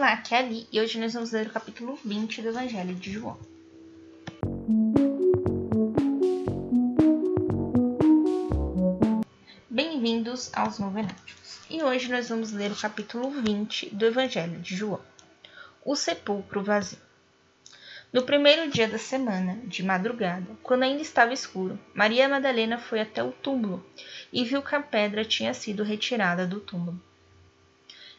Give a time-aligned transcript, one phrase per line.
[0.00, 3.12] Olá, aqui é Ali e hoje nós vamos ler o capítulo 20 do Evangelho de
[3.12, 3.38] João.
[9.68, 15.02] Bem-vindos aos Novenáticos e hoje nós vamos ler o capítulo 20 do Evangelho de João,
[15.84, 16.98] o sepulcro vazio.
[18.10, 23.22] No primeiro dia da semana, de madrugada, quando ainda estava escuro, Maria Madalena foi até
[23.22, 23.84] o túmulo
[24.32, 26.98] e viu que a pedra tinha sido retirada do túmulo.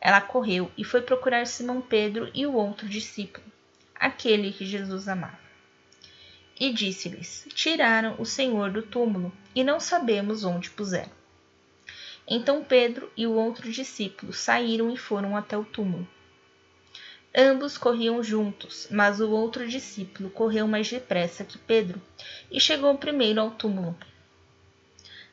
[0.00, 3.44] Ela correu e foi procurar Simão Pedro e o outro discípulo,
[3.94, 5.38] aquele que Jesus amava.
[6.58, 11.12] E disse-lhes: Tiraram o Senhor do túmulo e não sabemos onde puseram.
[12.28, 16.08] Então Pedro e o outro discípulo saíram e foram até o túmulo.
[17.38, 22.00] Ambos corriam juntos, mas o outro discípulo correu mais depressa que Pedro
[22.50, 23.96] e chegou primeiro ao túmulo.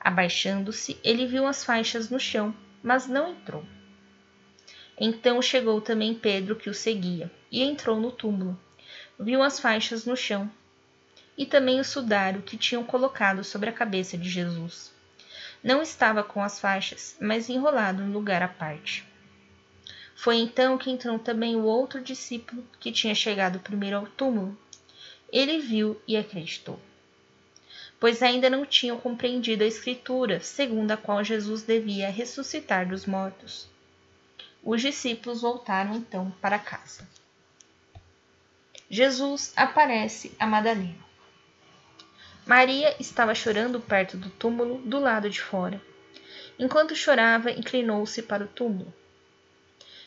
[0.00, 3.62] Abaixando-se, ele viu as faixas no chão, mas não entrou.
[5.02, 8.60] Então chegou também Pedro, que o seguia, e entrou no túmulo.
[9.18, 10.50] Viu as faixas no chão,
[11.38, 14.92] e também o sudário que tinham colocado sobre a cabeça de Jesus.
[15.64, 19.02] Não estava com as faixas, mas enrolado em lugar à parte.
[20.14, 24.54] Foi então que entrou também o outro discípulo, que tinha chegado primeiro ao túmulo.
[25.32, 26.78] Ele viu e acreditou.
[27.98, 33.66] Pois ainda não tinham compreendido a Escritura, segundo a qual Jesus devia ressuscitar dos mortos.
[34.62, 37.08] Os discípulos voltaram então para casa.
[38.88, 41.10] Jesus aparece a Madalena.
[42.46, 45.80] Maria estava chorando perto do túmulo, do lado de fora.
[46.58, 48.92] Enquanto chorava, inclinou-se para o túmulo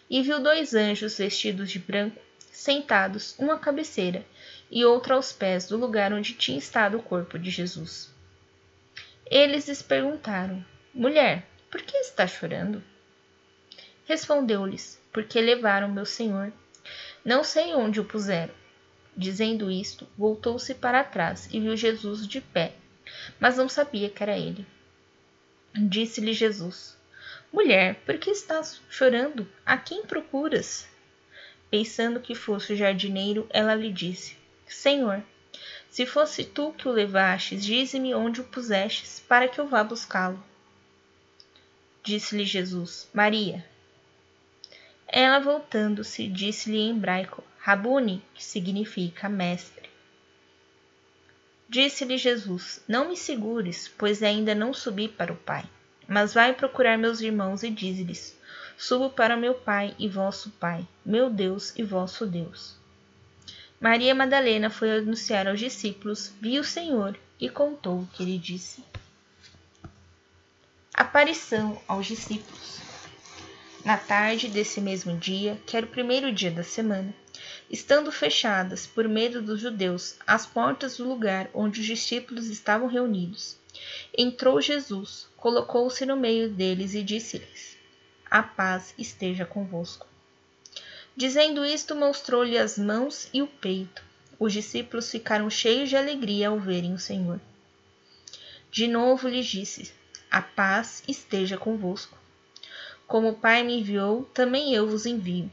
[0.09, 4.23] e viu dois anjos vestidos de branco, sentados, um à cabeceira
[4.69, 8.13] e outro aos pés do lugar onde tinha estado o corpo de Jesus.
[9.25, 12.83] Eles lhes perguntaram: Mulher, por que está chorando?
[14.05, 16.51] Respondeu-lhes: Porque levaram meu senhor.
[17.23, 18.53] Não sei onde o puseram.
[19.15, 22.73] Dizendo isto, voltou-se para trás e viu Jesus de pé,
[23.39, 24.65] mas não sabia que era ele.
[25.73, 26.97] Disse-lhe Jesus:
[27.51, 29.47] Mulher, por que estás chorando?
[29.65, 30.87] A quem procuras?
[31.69, 34.35] Pensando que fosse o jardineiro, ela lhe disse:
[34.67, 35.23] Senhor,
[35.89, 40.43] se fosse tu que o levastes, dize-me onde o pusestes, para que eu vá buscá-lo.
[42.03, 43.63] Disse-lhe Jesus: Maria.
[45.15, 49.87] Ela, voltando-se, disse-lhe em hebraico, Rabuni, que significa mestre.
[51.69, 55.63] Disse-lhe Jesus: Não me segures, pois ainda não subi para o Pai.
[56.07, 58.35] Mas vai procurar meus irmãos e dize-lhes:
[58.75, 62.75] Subo para meu Pai e vosso Pai, meu Deus e vosso Deus.
[63.79, 68.83] Maria Madalena foi anunciar aos discípulos, viu o Senhor e contou o que ele disse.
[70.91, 72.92] Aparição aos discípulos.
[73.85, 77.13] Na tarde desse mesmo dia, que era o primeiro dia da semana,
[77.69, 83.57] estando fechadas, por medo dos judeus, as portas do lugar onde os discípulos estavam reunidos,
[84.17, 87.77] entrou Jesus, colocou-se no meio deles e disse-lhes:
[88.31, 90.07] A paz esteja convosco.
[91.13, 94.01] Dizendo isto, mostrou-lhe as mãos e o peito.
[94.39, 97.39] Os discípulos ficaram cheios de alegria ao verem o Senhor.
[98.71, 99.91] De novo lhes disse:
[100.31, 102.22] A paz esteja convosco.
[103.07, 105.51] Como o Pai me enviou, também eu vos envio.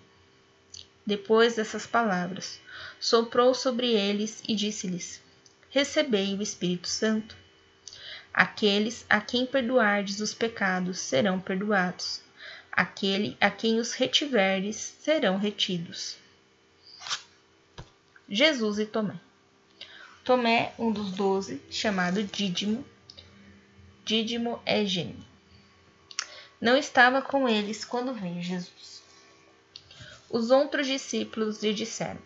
[1.05, 2.61] Depois dessas palavras,
[3.01, 5.21] soprou sobre eles e disse-lhes:
[5.69, 7.37] Recebei o Espírito Santo.
[8.33, 12.23] Aqueles a quem perdoardes os pecados serão perdoados.
[12.71, 16.17] Aquele a quem os retiverdes serão retidos.
[18.29, 19.19] Jesus e Tomé.
[20.25, 22.87] Tomé, um dos doze, chamado Dídimo.
[24.05, 25.30] Dídimo é gênio
[26.61, 29.03] não estava com eles quando veio Jesus.
[30.29, 32.21] Os outros discípulos lhe disseram: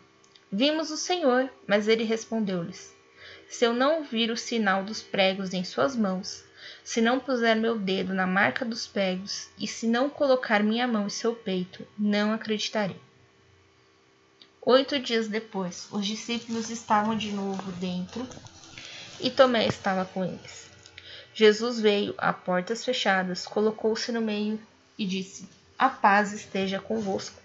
[0.51, 2.95] Vimos o Senhor, mas ele respondeu-lhes:
[3.49, 6.45] Se eu não vir o sinal dos pregos em suas mãos,
[6.83, 11.07] se não puser meu dedo na marca dos pregos e se não colocar minha mão
[11.07, 13.01] em seu peito, não acreditarei.
[14.61, 18.27] Oito dias depois, os discípulos estavam de novo dentro
[19.21, 20.74] e Tomé estava com eles.
[21.35, 24.61] Jesus veio a portas fechadas, colocou-se no meio
[24.97, 27.43] e disse: A paz esteja convosco.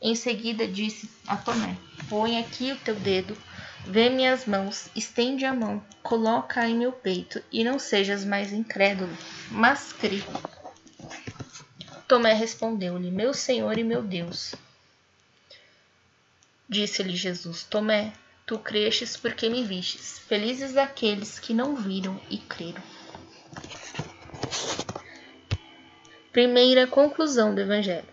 [0.00, 1.76] Em seguida disse a Tomé:
[2.08, 3.36] Põe aqui o teu dedo,
[3.84, 9.12] vê minhas mãos, estende a mão, coloca em meu peito e não sejas mais incrédulo,
[9.50, 10.22] mas crê.
[12.06, 14.54] Tomé respondeu-lhe: Meu Senhor e meu Deus.
[16.68, 18.12] Disse-lhe Jesus: Tomé,
[18.48, 20.20] Tu crestes porque me vistes.
[20.20, 22.82] Felizes aqueles que não viram e creram.
[26.32, 28.08] Primeira conclusão do Evangelho.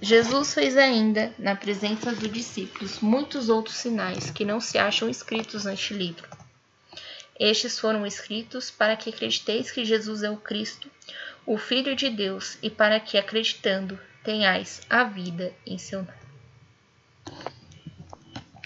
[0.00, 5.64] Jesus fez ainda, na presença dos discípulos, muitos outros sinais que não se acham escritos
[5.64, 6.28] neste livro.
[7.38, 10.90] Estes foram escritos para que acrediteis que Jesus é o Cristo,
[11.46, 16.31] o Filho de Deus, e para que, acreditando, tenhais a vida em seu nome.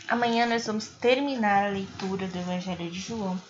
[0.09, 3.41] Amanhã nós vamos terminar a leitura do Evangelho de João.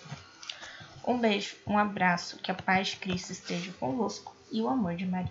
[1.07, 5.05] Um beijo, um abraço, que a paz de Cristo esteja convosco e o amor de
[5.05, 5.31] Maria.